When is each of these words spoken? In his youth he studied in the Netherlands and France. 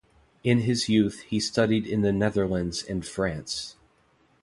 In 0.43 0.61
his 0.61 0.89
youth 0.89 1.19
he 1.27 1.39
studied 1.39 1.85
in 1.85 2.01
the 2.01 2.11
Netherlands 2.11 2.81
and 2.81 3.05
France. 3.05 3.75